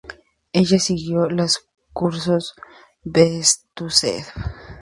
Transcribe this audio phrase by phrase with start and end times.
[0.51, 2.55] Ella siguió los cursos
[3.03, 4.25] Bestúzhev.